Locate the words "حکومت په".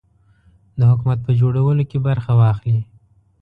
0.89-1.31